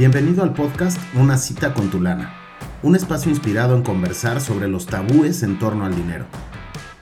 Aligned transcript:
Bienvenido 0.00 0.42
al 0.42 0.54
podcast 0.54 0.98
Una 1.12 1.36
cita 1.36 1.74
con 1.74 1.90
tu 1.90 2.00
lana, 2.00 2.32
un 2.82 2.96
espacio 2.96 3.30
inspirado 3.30 3.76
en 3.76 3.82
conversar 3.82 4.40
sobre 4.40 4.66
los 4.66 4.86
tabúes 4.86 5.42
en 5.42 5.58
torno 5.58 5.84
al 5.84 5.94
dinero. 5.94 6.24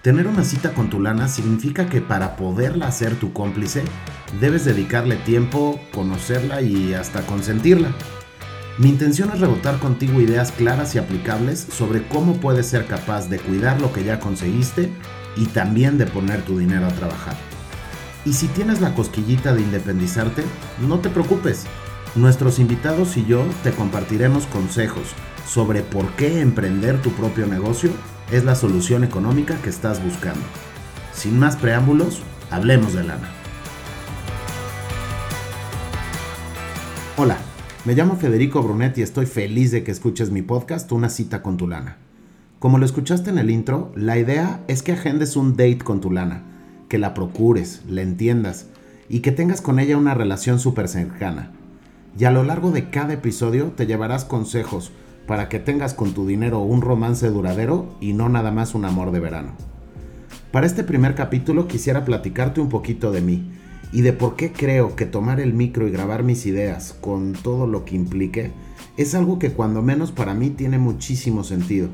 Tener 0.02 0.26
una 0.26 0.42
cita 0.42 0.74
con 0.74 0.90
tu 0.90 1.00
lana 1.00 1.28
significa 1.28 1.88
que 1.88 2.00
para 2.00 2.34
poderla 2.34 2.88
hacer 2.88 3.14
tu 3.14 3.32
cómplice, 3.32 3.84
debes 4.40 4.64
dedicarle 4.64 5.14
tiempo, 5.14 5.78
conocerla 5.94 6.60
y 6.60 6.92
hasta 6.92 7.22
consentirla. 7.22 7.92
Mi 8.78 8.88
intención 8.88 9.30
es 9.32 9.38
rebotar 9.38 9.78
contigo 9.78 10.20
ideas 10.20 10.50
claras 10.50 10.96
y 10.96 10.98
aplicables 10.98 11.68
sobre 11.70 12.02
cómo 12.08 12.40
puedes 12.40 12.66
ser 12.66 12.88
capaz 12.88 13.28
de 13.28 13.38
cuidar 13.38 13.80
lo 13.80 13.92
que 13.92 14.02
ya 14.02 14.18
conseguiste 14.18 14.90
y 15.36 15.46
también 15.46 15.98
de 15.98 16.06
poner 16.06 16.42
tu 16.42 16.58
dinero 16.58 16.86
a 16.86 16.94
trabajar. 16.94 17.36
Y 18.24 18.32
si 18.32 18.48
tienes 18.48 18.80
la 18.80 18.96
cosquillita 18.96 19.54
de 19.54 19.62
independizarte, 19.62 20.42
no 20.80 20.98
te 20.98 21.10
preocupes. 21.10 21.64
Nuestros 22.18 22.58
invitados 22.58 23.16
y 23.16 23.24
yo 23.26 23.44
te 23.62 23.70
compartiremos 23.70 24.46
consejos 24.46 25.12
sobre 25.46 25.82
por 25.82 26.10
qué 26.16 26.40
emprender 26.40 27.00
tu 27.00 27.12
propio 27.12 27.46
negocio 27.46 27.90
es 28.32 28.42
la 28.42 28.56
solución 28.56 29.04
económica 29.04 29.56
que 29.62 29.70
estás 29.70 30.02
buscando. 30.02 30.40
Sin 31.12 31.38
más 31.38 31.54
preámbulos, 31.54 32.22
hablemos 32.50 32.92
de 32.92 33.04
lana. 33.04 33.28
Hola, 37.16 37.38
me 37.84 37.94
llamo 37.94 38.16
Federico 38.16 38.64
Brunet 38.64 38.98
y 38.98 39.02
estoy 39.02 39.26
feliz 39.26 39.70
de 39.70 39.84
que 39.84 39.92
escuches 39.92 40.32
mi 40.32 40.42
podcast 40.42 40.90
Una 40.90 41.10
cita 41.10 41.40
con 41.40 41.56
tu 41.56 41.68
lana. 41.68 41.98
Como 42.58 42.78
lo 42.78 42.84
escuchaste 42.84 43.30
en 43.30 43.38
el 43.38 43.48
intro, 43.48 43.92
la 43.94 44.18
idea 44.18 44.64
es 44.66 44.82
que 44.82 44.90
agendes 44.90 45.36
un 45.36 45.52
date 45.52 45.78
con 45.78 46.00
tu 46.00 46.10
lana 46.10 46.42
que 46.88 46.98
la 46.98 47.14
procures, 47.14 47.82
la 47.88 48.02
entiendas 48.02 48.66
y 49.08 49.20
que 49.20 49.30
tengas 49.30 49.60
con 49.60 49.78
ella 49.78 49.96
una 49.96 50.14
relación 50.14 50.58
súper 50.58 50.88
cercana. 50.88 51.52
Y 52.16 52.24
a 52.24 52.30
lo 52.30 52.44
largo 52.44 52.70
de 52.70 52.90
cada 52.90 53.14
episodio 53.14 53.72
te 53.76 53.86
llevarás 53.86 54.24
consejos 54.24 54.92
para 55.26 55.48
que 55.48 55.58
tengas 55.58 55.94
con 55.94 56.14
tu 56.14 56.26
dinero 56.26 56.60
un 56.60 56.80
romance 56.80 57.28
duradero 57.28 57.94
y 58.00 58.12
no 58.12 58.28
nada 58.28 58.50
más 58.50 58.74
un 58.74 58.84
amor 58.84 59.10
de 59.10 59.20
verano. 59.20 59.52
Para 60.52 60.66
este 60.66 60.84
primer 60.84 61.14
capítulo 61.14 61.68
quisiera 61.68 62.04
platicarte 62.04 62.60
un 62.60 62.70
poquito 62.70 63.12
de 63.12 63.20
mí 63.20 63.52
y 63.92 64.00
de 64.00 64.12
por 64.12 64.36
qué 64.36 64.52
creo 64.52 64.96
que 64.96 65.06
tomar 65.06 65.40
el 65.40 65.52
micro 65.52 65.86
y 65.86 65.90
grabar 65.90 66.22
mis 66.22 66.46
ideas 66.46 66.96
con 67.00 67.34
todo 67.34 67.66
lo 67.66 67.84
que 67.84 67.96
implique 67.96 68.52
es 68.96 69.14
algo 69.14 69.38
que 69.38 69.52
cuando 69.52 69.82
menos 69.82 70.10
para 70.10 70.34
mí 70.34 70.50
tiene 70.50 70.78
muchísimo 70.78 71.44
sentido. 71.44 71.88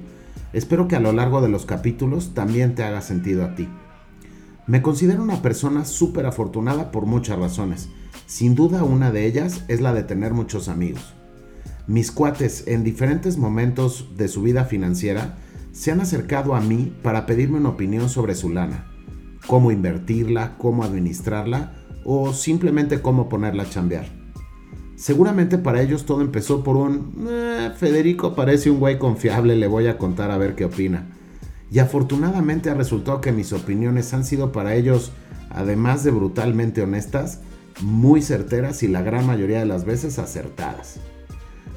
Espero 0.53 0.87
que 0.87 0.97
a 0.97 1.01
lo 1.01 1.13
largo 1.13 1.41
de 1.41 1.49
los 1.49 1.67
capítulos 1.67 2.33
también 2.33 2.77
te 2.77 2.85
haga 2.85 3.01
sentido 3.01 3.45
a 3.45 3.57
ti. 3.57 3.69
Me 4.67 4.81
considero 4.81 5.23
una 5.23 5.43
persona 5.43 5.85
súper 5.85 6.25
afortunada 6.25 6.91
por 6.91 7.05
muchas 7.07 7.39
razones. 7.39 7.91
Sin 8.27 8.55
duda 8.55 8.85
una 8.85 9.11
de 9.11 9.27
ellas 9.27 9.65
es 9.69 9.81
la 9.81 9.93
de 9.93 10.03
tener 10.03 10.33
muchos 10.33 10.69
amigos. 10.69 11.15
Mis 11.87 12.11
cuates 12.11 12.65
en 12.67 12.83
diferentes 12.83 13.37
momentos 13.37 14.17
de 14.17 14.29
su 14.29 14.43
vida 14.43 14.65
financiera 14.65 15.37
se 15.73 15.91
han 15.93 16.01
acercado 16.01 16.55
a 16.55 16.61
mí 16.61 16.95
para 17.03 17.27
pedirme 17.27 17.59
una 17.59 17.71
opinión 17.71 18.09
sobre 18.09 18.35
su 18.35 18.51
lana, 18.51 18.87
cómo 19.47 19.71
invertirla, 19.71 20.57
cómo 20.57 20.85
administrarla 20.85 21.75
o 22.05 22.33
simplemente 22.33 23.03
cómo 23.03 23.29
ponerla 23.29 23.65
a 23.65 23.71
chambear. 23.71 24.07
Seguramente 24.97 25.59
para 25.59 25.83
ellos 25.83 26.07
todo 26.07 26.21
empezó 26.21 26.63
por 26.63 26.77
un 26.77 27.27
eh, 27.29 27.71
Federico 27.77 28.35
parece 28.35 28.71
un 28.71 28.79
güey 28.79 28.99
confiable, 28.99 29.57
le 29.57 29.67
voy 29.67 29.89
a 29.89 29.99
contar 29.99 30.31
a 30.31 30.39
ver 30.39 30.55
qué 30.55 30.65
opina 30.65 31.07
y 31.75 31.81
afortunadamente 31.81 32.71
ha 32.71 32.75
resultado 32.75 33.21
que 33.21 33.33
mis 33.33 33.53
opiniones 33.53 34.15
han 34.15 34.25
sido 34.25 34.53
para 34.53 34.77
ellos, 34.77 35.11
además 35.51 36.05
de 36.05 36.13
brutalmente 36.13 36.83
honestas, 36.83 37.41
muy 37.81 38.23
certeras 38.23 38.83
y 38.83 38.89
la 38.89 39.03
gran 39.03 39.27
mayoría 39.27 39.59
de 39.59 39.67
las 39.67 39.85
veces 39.85 40.19
acertadas. 40.19 41.01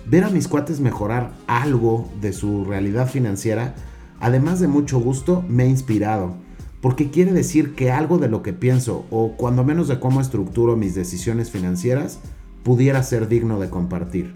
Ver 0.06 0.24
a 0.24 0.30
mis 0.30 0.48
cuates 0.48 0.80
mejorar 0.80 1.34
algo 1.48 2.10
de 2.22 2.34
su 2.34 2.64
realidad 2.66 3.10
financiera, 3.10 3.76
además 4.20 4.60
de 4.60 4.68
mucho 4.68 5.00
gusto, 5.00 5.44
me 5.50 5.64
ha 5.64 5.68
inspirado, 5.68 6.36
porque 6.82 7.10
quiere 7.10 7.34
decir 7.34 7.76
que 7.76 7.92
algo 7.92 8.18
de 8.18 8.30
lo 8.30 8.42
que 8.42 8.54
pienso, 8.54 9.06
o 9.10 9.34
cuando 9.36 9.64
menos 9.64 9.88
de 9.88 10.00
cómo 10.00 10.22
estructuro 10.22 10.78
mis 10.78 10.96
decisiones 10.96 11.52
financieras, 11.52 12.20
pudiera 12.64 13.04
ser 13.04 13.28
digno 13.28 13.60
de 13.60 13.70
compartir. 13.70 14.34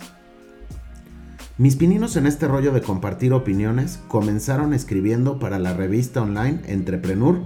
Mis 1.57 1.75
pininos 1.75 2.15
en 2.15 2.25
este 2.25 2.47
rollo 2.47 2.71
de 2.71 2.81
compartir 2.81 3.33
opiniones 3.33 3.99
comenzaron 4.07 4.73
escribiendo 4.73 5.37
para 5.37 5.59
la 5.59 5.73
revista 5.73 6.21
online 6.21 6.61
Entrepreneur 6.65 7.39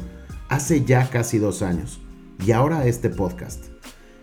hace 0.48 0.86
ya 0.86 1.10
casi 1.10 1.38
dos 1.38 1.62
años 1.62 2.00
y 2.46 2.52
ahora 2.52 2.86
este 2.86 3.10
podcast. 3.10 3.75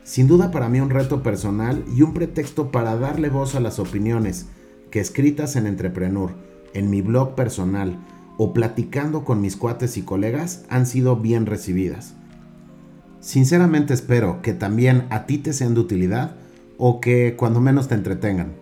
Sin 0.05 0.27
duda 0.27 0.51
para 0.51 0.69
mí 0.69 0.81
un 0.81 0.91
reto 0.91 1.23
personal 1.23 1.85
y 1.95 2.03
un 2.03 2.13
pretexto 2.13 2.73
para 2.73 2.97
darle 2.97 3.29
voz 3.29 3.55
a 3.55 3.61
las 3.61 3.79
opiniones 3.79 4.47
que 4.91 5.01
escritas 5.01 5.55
en 5.57 5.67
Entrepreneur, 5.67 6.33
en 6.75 6.91
mi 6.91 7.03
blog 7.03 7.35
personal 7.35 7.99
o 8.37 8.53
platicando 8.53 9.25
con 9.25 9.41
mis 9.41 9.57
cuates 9.57 9.97
y 9.97 10.03
colegas 10.03 10.65
han 10.69 10.87
sido 10.87 11.17
bien 11.17 11.47
recibidas. 11.47 12.15
Sinceramente 13.21 13.95
espero 13.95 14.43
que 14.43 14.53
también 14.53 15.07
a 15.11 15.27
ti 15.27 15.39
te 15.39 15.53
sean 15.53 15.75
de 15.75 15.81
utilidad 15.81 16.35
o 16.79 17.01
que 17.01 17.37
cuando 17.37 17.61
menos 17.61 17.87
te 17.87 17.95
entretengan. 17.95 18.55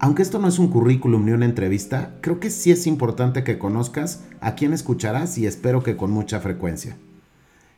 Aunque 0.00 0.22
esto 0.22 0.40
no 0.40 0.48
es 0.48 0.58
un 0.58 0.68
currículum 0.68 1.24
ni 1.24 1.32
una 1.32 1.44
entrevista, 1.44 2.16
creo 2.22 2.40
que 2.40 2.50
sí 2.50 2.72
es 2.72 2.86
importante 2.88 3.44
que 3.44 3.58
conozcas 3.58 4.24
a 4.40 4.56
quién 4.56 4.72
escucharás 4.72 5.38
y 5.38 5.46
espero 5.46 5.82
que 5.84 5.96
con 5.96 6.10
mucha 6.10 6.40
frecuencia. 6.40 6.96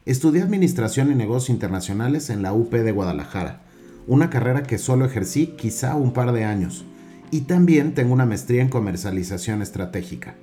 Estudié 0.05 0.43
Administración 0.43 1.13
y 1.13 1.15
Negocios 1.15 1.51
Internacionales 1.51 2.29
en 2.29 2.43
la 2.43 2.53
UP 2.53 2.73
de 2.73 2.91
Guadalajara, 2.91 3.63
una 4.09 4.31
carrera 4.31 4.65
que 4.65 4.77
solo 4.77 5.05
ejercí 5.05 5.55
quizá 5.57 5.95
un 5.95 6.13
par 6.13 6.33
de 6.33 6.43
años, 6.43 6.85
y 7.31 7.43
también 7.43 7.95
tengo 7.95 8.13
una 8.13 8.27
maestría 8.27 8.63
en 8.63 8.69
Comercialización 8.69 9.63
Estratégica. 9.63 10.35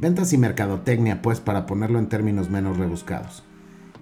Ventas 0.00 0.32
y 0.32 0.38
mercadotecnia, 0.38 1.20
pues 1.20 1.40
para 1.40 1.66
ponerlo 1.66 1.98
en 1.98 2.08
términos 2.08 2.48
menos 2.48 2.78
rebuscados. 2.78 3.44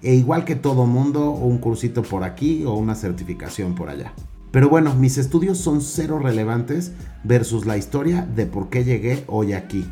E 0.01 0.15
igual 0.15 0.45
que 0.45 0.55
todo 0.55 0.87
mundo, 0.87 1.33
un 1.33 1.59
cursito 1.59 2.03
por 2.03 2.23
aquí 2.23 2.65
o 2.65 2.75
una 2.75 2.95
certificación 2.95 3.75
por 3.75 3.89
allá. 3.89 4.13
Pero 4.53 4.69
bueno, 4.69 4.95
mis 4.95 5.19
estudios 5.19 5.59
son 5.59 5.81
cero 5.81 6.21
relevantes 6.21 6.93
versus 7.25 7.67
la 7.67 7.77
historia 7.77 8.29
de 8.37 8.47
por 8.47 8.71
qué 8.71 8.85
llegué 8.85 9.25
hoy 9.27 9.55
aquí. 9.55 9.85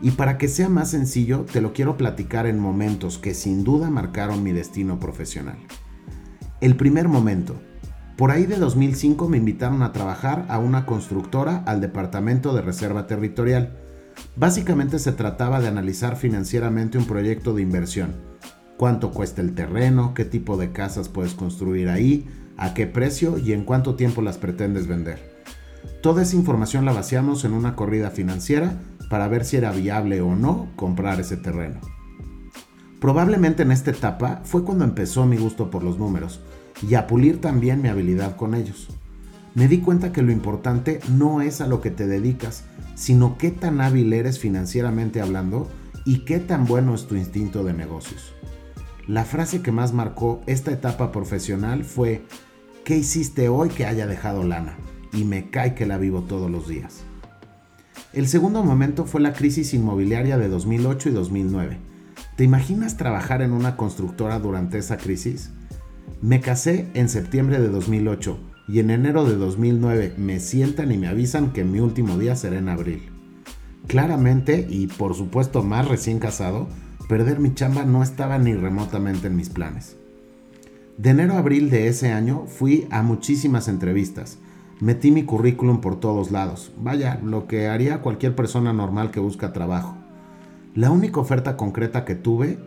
Y 0.00 0.12
para 0.12 0.38
que 0.38 0.48
sea 0.48 0.68
más 0.68 0.90
sencillo, 0.90 1.44
te 1.50 1.60
lo 1.60 1.72
quiero 1.72 1.96
platicar 1.96 2.46
en 2.46 2.58
momentos 2.58 3.18
que 3.18 3.34
sin 3.34 3.64
duda 3.64 3.90
marcaron 3.90 4.42
mi 4.42 4.52
destino 4.52 5.00
profesional. 5.00 5.58
El 6.60 6.76
primer 6.76 7.08
momento. 7.08 7.56
Por 8.16 8.30
ahí 8.30 8.46
de 8.46 8.56
2005 8.56 9.28
me 9.28 9.36
invitaron 9.36 9.82
a 9.82 9.92
trabajar 9.92 10.44
a 10.48 10.58
una 10.58 10.86
constructora 10.86 11.62
al 11.66 11.80
Departamento 11.80 12.52
de 12.52 12.62
Reserva 12.62 13.06
Territorial. 13.06 13.76
Básicamente 14.36 14.98
se 14.98 15.12
trataba 15.12 15.60
de 15.60 15.68
analizar 15.68 16.16
financieramente 16.16 16.98
un 16.98 17.06
proyecto 17.06 17.54
de 17.54 17.62
inversión. 17.62 18.16
Cuánto 18.76 19.12
cuesta 19.12 19.40
el 19.40 19.54
terreno, 19.54 20.14
qué 20.14 20.24
tipo 20.24 20.56
de 20.56 20.72
casas 20.72 21.08
puedes 21.08 21.34
construir 21.34 21.88
ahí, 21.88 22.28
a 22.56 22.74
qué 22.74 22.86
precio 22.86 23.38
y 23.38 23.52
en 23.52 23.64
cuánto 23.64 23.94
tiempo 23.94 24.22
las 24.22 24.38
pretendes 24.38 24.86
vender. 24.86 25.37
Toda 26.02 26.22
esa 26.22 26.36
información 26.36 26.84
la 26.84 26.92
vaciamos 26.92 27.44
en 27.44 27.52
una 27.52 27.74
corrida 27.74 28.10
financiera 28.10 28.80
para 29.10 29.26
ver 29.26 29.44
si 29.44 29.56
era 29.56 29.72
viable 29.72 30.20
o 30.20 30.36
no 30.36 30.68
comprar 30.76 31.18
ese 31.18 31.36
terreno. 31.36 31.80
Probablemente 33.00 33.62
en 33.62 33.72
esta 33.72 33.90
etapa 33.90 34.40
fue 34.44 34.64
cuando 34.64 34.84
empezó 34.84 35.26
mi 35.26 35.36
gusto 35.36 35.70
por 35.70 35.82
los 35.82 35.98
números 35.98 36.40
y 36.86 36.94
a 36.94 37.06
pulir 37.06 37.40
también 37.40 37.82
mi 37.82 37.88
habilidad 37.88 38.36
con 38.36 38.54
ellos. 38.54 38.88
Me 39.54 39.66
di 39.66 39.78
cuenta 39.78 40.12
que 40.12 40.22
lo 40.22 40.30
importante 40.30 41.00
no 41.08 41.40
es 41.40 41.60
a 41.60 41.66
lo 41.66 41.80
que 41.80 41.90
te 41.90 42.06
dedicas, 42.06 42.64
sino 42.94 43.36
qué 43.38 43.50
tan 43.50 43.80
hábil 43.80 44.12
eres 44.12 44.38
financieramente 44.38 45.20
hablando 45.20 45.68
y 46.04 46.24
qué 46.24 46.38
tan 46.38 46.64
bueno 46.64 46.94
es 46.94 47.06
tu 47.06 47.16
instinto 47.16 47.64
de 47.64 47.72
negocios. 47.72 48.34
La 49.08 49.24
frase 49.24 49.62
que 49.62 49.72
más 49.72 49.92
marcó 49.92 50.42
esta 50.46 50.70
etapa 50.70 51.10
profesional 51.10 51.84
fue, 51.84 52.24
¿Qué 52.88 52.96
hiciste 52.96 53.50
hoy 53.50 53.68
que 53.68 53.84
haya 53.84 54.06
dejado 54.06 54.44
lana? 54.44 54.78
Y 55.12 55.24
me 55.24 55.50
cae 55.50 55.74
que 55.74 55.86
la 55.86 55.98
vivo 55.98 56.22
todos 56.22 56.50
los 56.50 56.68
días. 56.68 57.04
El 58.12 58.26
segundo 58.26 58.64
momento 58.64 59.04
fue 59.04 59.20
la 59.20 59.32
crisis 59.32 59.74
inmobiliaria 59.74 60.38
de 60.38 60.48
2008 60.48 61.10
y 61.10 61.12
2009. 61.12 61.78
¿Te 62.36 62.44
imaginas 62.44 62.96
trabajar 62.96 63.42
en 63.42 63.52
una 63.52 63.76
constructora 63.76 64.38
durante 64.38 64.78
esa 64.78 64.96
crisis? 64.96 65.50
Me 66.22 66.40
casé 66.40 66.86
en 66.94 67.08
septiembre 67.08 67.60
de 67.60 67.68
2008 67.68 68.38
y 68.68 68.80
en 68.80 68.90
enero 68.90 69.24
de 69.24 69.36
2009 69.36 70.14
me 70.16 70.40
sientan 70.40 70.92
y 70.92 70.98
me 70.98 71.08
avisan 71.08 71.52
que 71.52 71.64
mi 71.64 71.80
último 71.80 72.18
día 72.18 72.36
será 72.36 72.58
en 72.58 72.68
abril. 72.68 73.10
Claramente, 73.86 74.66
y 74.68 74.86
por 74.86 75.14
supuesto 75.14 75.62
más 75.62 75.88
recién 75.88 76.18
casado, 76.18 76.68
perder 77.08 77.40
mi 77.40 77.54
chamba 77.54 77.84
no 77.84 78.02
estaba 78.02 78.38
ni 78.38 78.54
remotamente 78.54 79.28
en 79.28 79.36
mis 79.36 79.48
planes. 79.48 79.96
De 80.98 81.10
enero 81.10 81.34
a 81.34 81.38
abril 81.38 81.70
de 81.70 81.88
ese 81.88 82.12
año 82.12 82.44
fui 82.46 82.86
a 82.90 83.02
muchísimas 83.02 83.68
entrevistas. 83.68 84.38
Metí 84.80 85.10
mi 85.10 85.24
currículum 85.24 85.80
por 85.80 85.98
todos 85.98 86.30
lados. 86.30 86.70
Vaya, 86.76 87.20
lo 87.24 87.48
que 87.48 87.66
haría 87.66 88.00
cualquier 88.00 88.36
persona 88.36 88.72
normal 88.72 89.10
que 89.10 89.18
busca 89.18 89.52
trabajo. 89.52 89.96
La 90.74 90.92
única 90.92 91.18
oferta 91.18 91.56
concreta 91.56 92.04
que 92.04 92.14
tuve 92.14 92.58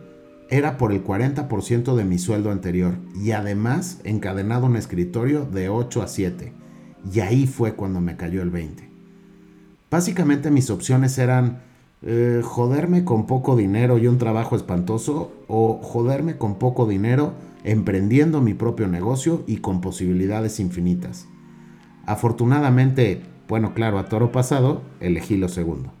era 0.50 0.76
por 0.76 0.92
el 0.92 1.02
40% 1.02 1.94
de 1.94 2.04
mi 2.04 2.18
sueldo 2.18 2.50
anterior 2.50 2.96
y 3.14 3.30
además 3.30 4.00
encadenado 4.04 4.66
un 4.66 4.76
escritorio 4.76 5.46
de 5.46 5.70
8 5.70 6.02
a 6.02 6.08
7. 6.08 6.52
Y 7.10 7.20
ahí 7.20 7.46
fue 7.46 7.72
cuando 7.72 8.02
me 8.02 8.18
cayó 8.18 8.42
el 8.42 8.50
20. 8.50 8.90
Básicamente 9.90 10.50
mis 10.50 10.68
opciones 10.68 11.16
eran 11.16 11.62
eh, 12.02 12.42
joderme 12.44 13.04
con 13.04 13.26
poco 13.26 13.56
dinero 13.56 13.96
y 13.96 14.06
un 14.06 14.18
trabajo 14.18 14.54
espantoso 14.54 15.32
o 15.48 15.80
joderme 15.82 16.36
con 16.36 16.56
poco 16.58 16.86
dinero 16.86 17.32
emprendiendo 17.64 18.42
mi 18.42 18.52
propio 18.52 18.88
negocio 18.88 19.44
y 19.46 19.58
con 19.58 19.80
posibilidades 19.80 20.60
infinitas. 20.60 21.28
Afortunadamente, 22.06 23.22
bueno, 23.48 23.74
claro, 23.74 23.98
a 23.98 24.06
toro 24.06 24.32
pasado, 24.32 24.82
elegí 25.00 25.36
lo 25.36 25.48
segundo. 25.48 25.92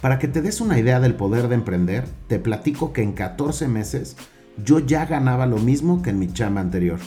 Para 0.00 0.18
que 0.18 0.28
te 0.28 0.40
des 0.40 0.60
una 0.60 0.78
idea 0.78 0.98
del 0.98 1.14
poder 1.14 1.48
de 1.48 1.56
emprender, 1.56 2.04
te 2.26 2.38
platico 2.38 2.92
que 2.92 3.02
en 3.02 3.12
14 3.12 3.68
meses 3.68 4.16
yo 4.64 4.78
ya 4.78 5.04
ganaba 5.06 5.46
lo 5.46 5.58
mismo 5.58 6.02
que 6.02 6.10
en 6.10 6.18
mi 6.18 6.32
chamba 6.32 6.60
anterior 6.60 6.98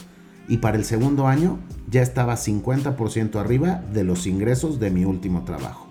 y 0.48 0.58
para 0.58 0.76
el 0.76 0.84
segundo 0.84 1.26
año 1.26 1.58
ya 1.90 2.02
estaba 2.02 2.34
50% 2.34 3.36
arriba 3.36 3.82
de 3.92 4.04
los 4.04 4.26
ingresos 4.26 4.78
de 4.78 4.90
mi 4.90 5.04
último 5.04 5.44
trabajo. 5.44 5.88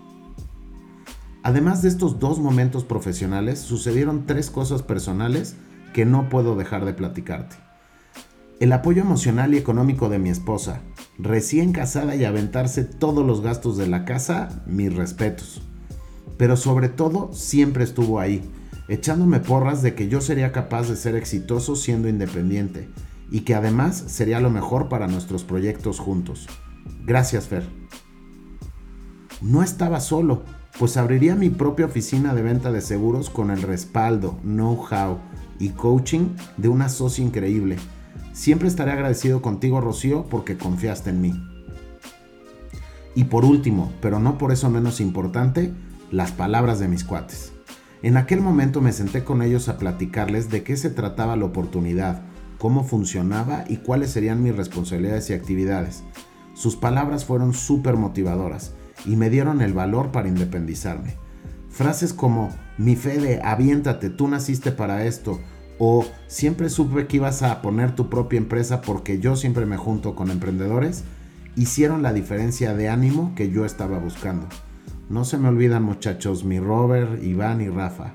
Además 1.43 1.81
de 1.81 1.89
estos 1.89 2.19
dos 2.19 2.39
momentos 2.39 2.85
profesionales, 2.85 3.59
sucedieron 3.59 4.25
tres 4.25 4.49
cosas 4.49 4.81
personales 4.81 5.55
que 5.93 6.05
no 6.05 6.29
puedo 6.29 6.55
dejar 6.55 6.85
de 6.85 6.93
platicarte. 6.93 7.57
El 8.59 8.71
apoyo 8.71 9.01
emocional 9.01 9.53
y 9.53 9.57
económico 9.57 10.07
de 10.07 10.19
mi 10.19 10.29
esposa, 10.29 10.81
recién 11.17 11.71
casada 11.71 12.15
y 12.15 12.25
aventarse 12.25 12.83
todos 12.83 13.25
los 13.25 13.41
gastos 13.41 13.77
de 13.77 13.87
la 13.87 14.05
casa, 14.05 14.63
mis 14.65 14.93
respetos. 14.93 15.61
Pero 16.37 16.57
sobre 16.57 16.89
todo 16.89 17.31
siempre 17.33 17.83
estuvo 17.83 18.19
ahí, 18.19 18.41
echándome 18.87 19.39
porras 19.39 19.81
de 19.81 19.95
que 19.95 20.09
yo 20.09 20.21
sería 20.21 20.51
capaz 20.51 20.89
de 20.89 20.95
ser 20.95 21.15
exitoso 21.15 21.75
siendo 21.75 22.07
independiente 22.07 22.89
y 23.31 23.41
que 23.41 23.55
además 23.55 24.03
sería 24.07 24.39
lo 24.39 24.49
mejor 24.49 24.89
para 24.89 25.07
nuestros 25.07 25.43
proyectos 25.43 25.99
juntos. 25.99 26.47
Gracias, 27.05 27.47
Fer. 27.47 27.63
No 29.41 29.63
estaba 29.63 29.99
solo, 29.99 30.43
pues 30.79 30.97
abriría 30.97 31.35
mi 31.35 31.49
propia 31.49 31.85
oficina 31.85 32.33
de 32.33 32.41
venta 32.41 32.71
de 32.71 32.81
seguros 32.81 33.29
con 33.29 33.51
el 33.51 33.61
respaldo, 33.61 34.39
know-how 34.43 35.19
y 35.59 35.69
coaching 35.69 36.29
de 36.57 36.67
una 36.67 36.89
socia 36.89 37.23
increíble. 37.23 37.77
Siempre 38.33 38.67
estaré 38.67 38.91
agradecido 38.91 39.41
contigo, 39.43 39.79
Rocío, 39.79 40.25
porque 40.25 40.57
confiaste 40.57 41.11
en 41.11 41.21
mí. 41.21 41.33
Y 43.15 43.25
por 43.25 43.45
último, 43.45 43.93
pero 44.01 44.19
no 44.19 44.39
por 44.39 44.51
eso 44.51 44.71
menos 44.71 44.99
importante, 44.99 45.71
las 46.09 46.31
palabras 46.31 46.79
de 46.79 46.87
mis 46.87 47.03
cuates. 47.03 47.53
En 48.01 48.17
aquel 48.17 48.41
momento 48.41 48.81
me 48.81 48.91
senté 48.91 49.23
con 49.23 49.43
ellos 49.43 49.69
a 49.69 49.77
platicarles 49.77 50.49
de 50.49 50.63
qué 50.63 50.75
se 50.75 50.89
trataba 50.89 51.37
la 51.37 51.45
oportunidad, 51.45 52.23
cómo 52.57 52.83
funcionaba 52.83 53.65
y 53.69 53.77
cuáles 53.77 54.09
serían 54.09 54.41
mis 54.41 54.55
responsabilidades 54.55 55.29
y 55.29 55.33
actividades. 55.33 56.03
Sus 56.55 56.75
palabras 56.75 57.25
fueron 57.25 57.53
súper 57.53 57.97
motivadoras 57.97 58.73
y 59.05 59.15
me 59.15 59.29
dieron 59.29 59.61
el 59.61 59.73
valor 59.73 60.11
para 60.11 60.27
independizarme. 60.27 61.15
Frases 61.69 62.13
como, 62.13 62.49
mi 62.77 62.95
fe 62.95 63.19
de 63.19 63.41
aviéntate, 63.41 64.09
tú 64.09 64.27
naciste 64.27 64.71
para 64.71 65.05
esto, 65.05 65.39
o 65.79 66.05
siempre 66.27 66.69
supe 66.69 67.07
que 67.07 67.17
ibas 67.17 67.43
a 67.43 67.61
poner 67.61 67.95
tu 67.95 68.09
propia 68.09 68.37
empresa 68.37 68.81
porque 68.81 69.19
yo 69.19 69.35
siempre 69.35 69.65
me 69.65 69.77
junto 69.77 70.15
con 70.15 70.31
emprendedores, 70.31 71.03
hicieron 71.55 72.01
la 72.01 72.13
diferencia 72.13 72.73
de 72.73 72.89
ánimo 72.89 73.33
que 73.35 73.49
yo 73.49 73.65
estaba 73.65 73.99
buscando. 73.99 74.47
No 75.09 75.25
se 75.25 75.37
me 75.37 75.49
olvidan 75.49 75.83
muchachos, 75.83 76.43
mi 76.43 76.59
Robert, 76.59 77.23
Iván 77.23 77.61
y 77.61 77.69
Rafa. 77.69 78.13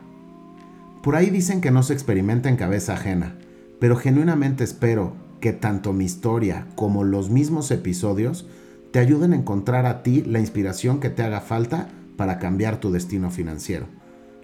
Por 1.02 1.16
ahí 1.16 1.30
dicen 1.30 1.60
que 1.60 1.70
no 1.70 1.82
se 1.82 1.92
experimenta 1.92 2.48
en 2.48 2.56
cabeza 2.56 2.94
ajena 2.94 3.34
pero 3.78 3.96
genuinamente 3.96 4.64
espero 4.64 5.12
que 5.40 5.52
tanto 5.52 5.92
mi 5.92 6.04
historia 6.04 6.66
como 6.74 7.04
los 7.04 7.30
mismos 7.30 7.70
episodios 7.70 8.46
te 8.90 8.98
ayuden 8.98 9.32
a 9.32 9.36
encontrar 9.36 9.86
a 9.86 10.02
ti 10.02 10.22
la 10.22 10.40
inspiración 10.40 10.98
que 10.98 11.10
te 11.10 11.22
haga 11.22 11.40
falta 11.40 11.88
para 12.16 12.38
cambiar 12.38 12.80
tu 12.80 12.90
destino 12.90 13.30
financiero. 13.30 13.86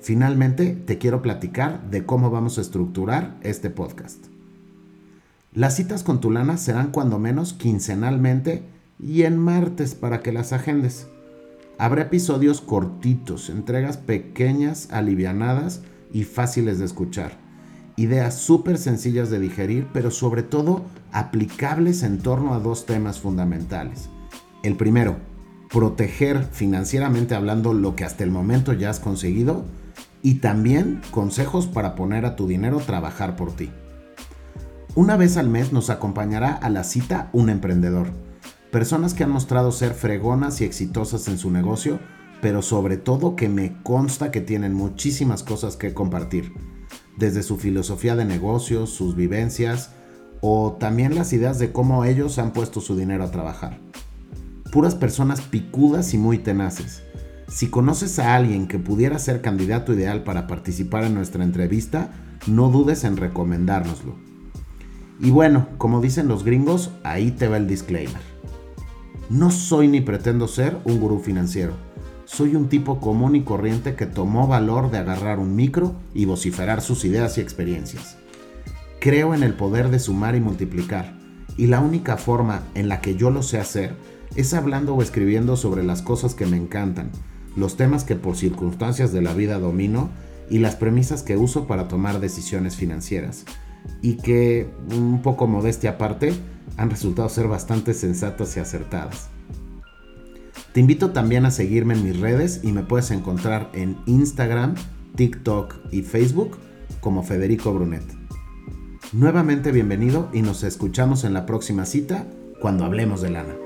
Finalmente, 0.05 0.75
te 0.75 0.99
quiero 0.99 1.23
platicar 1.23 1.89
de 1.89 2.05
cómo 2.05 2.29
vamos 2.29 2.59
a 2.59 2.61
estructurar 2.61 3.39
este 3.41 3.71
podcast. 3.71 4.27
Las 5.55 5.77
citas 5.77 6.03
con 6.03 6.21
Tulana 6.21 6.59
serán 6.59 6.91
cuando 6.91 7.19
menos 7.19 7.55
quincenalmente 7.55 8.65
y 9.01 9.23
en 9.23 9.39
martes 9.39 9.95
para 9.95 10.21
que 10.21 10.31
las 10.31 10.53
agendes. 10.53 11.07
Habrá 11.79 12.03
episodios 12.03 12.61
cortitos, 12.61 13.49
entregas 13.49 13.97
pequeñas, 13.97 14.91
alivianadas 14.91 15.81
y 16.13 16.25
fáciles 16.25 16.79
de 16.79 16.85
escuchar 16.85 17.43
ideas 17.97 18.35
súper 18.35 18.77
sencillas 18.77 19.31
de 19.31 19.39
digerir, 19.39 19.87
pero 19.95 20.11
sobre 20.11 20.43
todo 20.43 20.83
aplicables 21.13 22.03
en 22.03 22.19
torno 22.19 22.53
a 22.53 22.59
dos 22.59 22.85
temas 22.85 23.21
fundamentales. 23.21 24.11
El 24.63 24.77
primero, 24.77 25.17
proteger 25.73 26.45
financieramente 26.53 27.35
hablando 27.35 27.73
lo 27.73 27.97
que 27.97 28.05
hasta 28.05 28.23
el 28.23 28.31
momento 28.31 28.75
ya 28.75 28.91
has 28.91 29.01
conseguido 29.01 29.65
y 30.25 30.37
también 30.37 31.03
consejos 31.11 31.67
para 31.67 31.95
poner 31.95 32.25
a 32.25 32.35
tu 32.35 32.49
dinero 32.49 32.79
trabajar 32.79 33.37
por 33.37 33.53
ti. 33.53 33.71
Una 34.95 35.19
vez 35.19 35.37
al 35.37 35.51
mes 35.51 35.71
nos 35.71 35.91
acompañará 35.91 36.55
a 36.55 36.71
la 36.71 36.83
cita 36.83 37.29
un 37.35 37.51
emprendedor, 37.51 38.09
personas 38.73 39.13
que 39.13 39.23
han 39.23 39.31
mostrado 39.31 39.71
ser 39.71 39.93
fregonas 39.93 40.63
y 40.63 40.65
exitosas 40.65 41.29
en 41.29 41.37
su 41.37 41.51
negocio, 41.51 42.01
pero 42.41 42.63
sobre 42.63 42.97
todo 42.97 43.37
que 43.37 43.51
me 43.51 43.83
consta 43.83 44.31
que 44.31 44.41
tienen 44.41 44.73
muchísimas 44.73 45.43
cosas 45.43 45.77
que 45.77 45.93
compartir 45.93 46.55
desde 47.19 47.43
su 47.43 47.59
filosofía 47.59 48.17
de 48.17 48.25
negocios, 48.25 48.89
sus 48.89 49.15
vivencias 49.17 49.91
o 50.41 50.79
también 50.81 51.15
las 51.15 51.35
ideas 51.35 51.59
de 51.59 51.71
cómo 51.71 52.07
ellos 52.07 52.39
han 52.39 52.55
puesto 52.55 52.81
su 52.81 52.97
dinero 52.97 53.25
a 53.25 53.31
trabajar. 53.31 53.79
Puras 54.73 54.95
personas 54.95 55.43
picudas 55.43 56.15
y 56.15 56.19
muy 56.19 56.39
tenaces. 56.39 57.03
Si 57.55 57.69
conoces 57.69 58.19
a 58.19 58.35
alguien 58.35 58.67
que 58.67 58.81
pudiera 58.81 59.21
ser 59.21 59.41
candidato 59.41 59.93
ideal 59.93 60.25
para 60.25 60.49
participar 60.49 61.05
en 61.05 61.15
nuestra 61.15 61.45
entrevista, 61.45 62.11
no 62.49 62.69
dudes 62.69 63.05
en 63.05 63.17
recomendárnoslo. 63.17 64.17
Y 65.21 65.31
bueno, 65.31 65.69
como 65.79 66.01
dicen 66.01 66.27
los 66.27 66.45
gringos, 66.45 66.91
ahí 67.05 67.31
te 67.31 67.47
va 67.47 67.57
el 67.57 67.69
disclaimer. 67.69 68.21
No 69.31 69.53
soy 69.53 69.87
ni 69.87 70.01
pretendo 70.01 70.49
ser 70.49 70.77
un 70.85 70.99
gurú 70.99 71.21
financiero 71.21 71.75
soy 72.27 72.57
un 72.57 72.69
tipo 72.69 73.01
común 73.01 73.37
y 73.37 73.43
corriente 73.43 73.95
que 73.95 74.07
tomó 74.07 74.49
valor 74.49 74.91
de 74.91 74.99
agarrar 74.99 75.39
un 75.39 75.55
micro 75.55 75.95
y 76.15 76.25
vociferar 76.25 76.81
sus 76.81 77.05
ideas 77.05 77.37
y 77.39 77.41
experiencias. 77.41 78.17
Creo 78.99 79.35
en 79.35 79.43
el 79.43 79.55
poder 79.55 79.91
de 79.91 79.99
sumar 79.99 80.35
y 80.35 80.41
multiplicar, 80.41 81.15
y 81.57 81.67
la 81.67 81.81
única 81.81 82.17
forma 82.17 82.63
en 82.75 82.89
la 82.89 83.01
que 83.01 83.17
yo 83.17 83.31
lo 83.31 83.43
sé 83.43 83.61
hacer 83.61 83.95
es 84.35 84.55
hablando 84.55 84.95
o 84.95 85.03
escribiendo 85.03 85.57
sobre 85.57 85.85
las 85.85 86.03
cosas 86.03 86.35
que 86.35 86.47
me 86.47 86.57
encantan, 86.57 87.11
los 87.57 87.77
temas 87.77 88.05
que 88.05 88.17
por 88.17 88.37
circunstancias 88.37 89.13
de 89.13 89.23
la 89.23 89.35
vida 89.35 89.59
domino 89.59 90.11
y 90.51 90.59
las 90.59 90.77
premisas 90.77 91.23
que 91.23 91.37
uso 91.37 91.67
para 91.67 91.89
tomar 91.89 92.21
decisiones 92.21 92.77
financieras, 92.77 93.45
y 94.03 94.17
que, 94.17 94.69
un 94.95 95.23
poco 95.23 95.47
modestia 95.47 95.91
aparte, 95.91 96.35
han 96.77 96.91
resultado 96.91 97.29
ser 97.29 97.49
bastante 97.49 97.95
sensatas 97.95 98.57
y 98.57 98.61
acertadas. 98.61 99.29
Te 100.73 100.81
invito 100.81 101.11
también 101.11 101.47
a 101.47 101.51
seguirme 101.51 101.95
en 101.95 102.05
mis 102.05 102.19
redes 102.19 102.61
y 102.65 102.73
me 102.73 102.83
puedes 102.83 103.11
encontrar 103.11 103.71
en 103.75 103.97
Instagram, 104.07 104.75
TikTok 105.15 105.77
y 105.93 106.03
Facebook 106.03 106.59
como 107.01 107.23
Federico 107.23 107.73
Brunet. 107.73 108.03
Nuevamente 109.13 109.71
bienvenido 109.71 110.29
y 110.33 110.43
nos 110.43 110.65
escuchamos 110.65 111.23
en 111.23 111.35
la 111.35 111.47
próxima 111.47 111.85
cita 111.87 112.27
cuando 112.61 112.85
hablemos 112.85 113.23
de 113.23 113.31
lana. 113.31 113.64